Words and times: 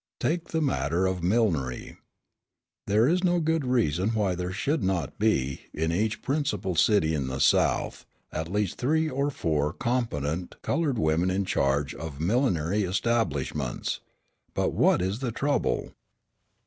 Take 0.19 0.45
the 0.47 0.61
matter 0.63 1.05
of 1.05 1.21
millinery. 1.21 1.97
There 2.87 3.07
is 3.07 3.23
no 3.23 3.39
good 3.39 3.63
reason 3.63 4.15
why 4.15 4.33
there 4.33 4.51
should 4.51 4.81
not 4.81 5.19
be, 5.19 5.67
in 5.75 5.91
each 5.91 6.23
principal 6.23 6.73
city 6.75 7.13
in 7.13 7.27
the 7.27 7.37
South, 7.39 8.03
at 8.31 8.51
least 8.51 8.79
three 8.79 9.07
or 9.07 9.29
four 9.29 9.71
competent 9.73 10.55
coloured 10.63 10.97
women 10.97 11.29
in 11.29 11.45
charge 11.45 11.93
of 11.93 12.19
millinery 12.19 12.81
establishments. 12.83 13.99
But 14.55 14.73
what 14.73 15.03
is 15.03 15.19
the 15.19 15.31
trouble? 15.31 15.91